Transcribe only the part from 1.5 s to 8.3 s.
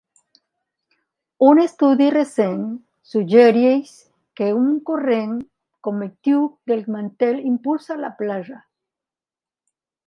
estudi recent suggereix que un corrent convectiu del mantell impulsa la